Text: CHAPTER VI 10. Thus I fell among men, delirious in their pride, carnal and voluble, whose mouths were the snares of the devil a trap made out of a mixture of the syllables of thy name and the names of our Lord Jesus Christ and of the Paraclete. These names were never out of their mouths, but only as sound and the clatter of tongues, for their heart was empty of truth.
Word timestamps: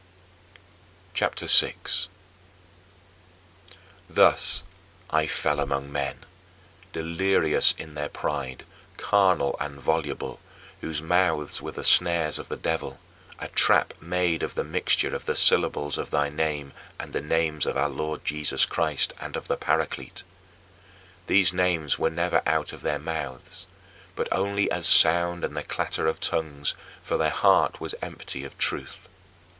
CHAPTER 1.13 1.45
VI 1.45 1.75
10. 1.83 2.07
Thus 4.09 4.63
I 5.11 5.27
fell 5.27 5.59
among 5.59 5.91
men, 5.91 6.25
delirious 6.91 7.75
in 7.77 7.93
their 7.93 8.09
pride, 8.09 8.65
carnal 8.97 9.55
and 9.59 9.79
voluble, 9.79 10.39
whose 10.79 11.03
mouths 11.03 11.61
were 11.61 11.69
the 11.73 11.83
snares 11.83 12.39
of 12.39 12.49
the 12.49 12.57
devil 12.57 12.99
a 13.37 13.47
trap 13.49 13.93
made 14.01 14.43
out 14.43 14.49
of 14.53 14.57
a 14.57 14.63
mixture 14.63 15.13
of 15.13 15.27
the 15.27 15.35
syllables 15.35 15.99
of 15.99 16.09
thy 16.09 16.29
name 16.29 16.73
and 16.99 17.13
the 17.13 17.21
names 17.21 17.67
of 17.67 17.77
our 17.77 17.87
Lord 17.89 18.25
Jesus 18.25 18.65
Christ 18.65 19.13
and 19.19 19.35
of 19.35 19.47
the 19.47 19.55
Paraclete. 19.55 20.23
These 21.27 21.53
names 21.53 21.99
were 21.99 22.09
never 22.09 22.41
out 22.47 22.73
of 22.73 22.81
their 22.81 22.97
mouths, 22.97 23.67
but 24.15 24.27
only 24.31 24.71
as 24.71 24.87
sound 24.87 25.43
and 25.43 25.55
the 25.55 25.61
clatter 25.61 26.07
of 26.07 26.19
tongues, 26.19 26.73
for 27.03 27.17
their 27.17 27.29
heart 27.29 27.79
was 27.79 27.93
empty 28.01 28.43
of 28.43 28.57
truth. 28.57 29.07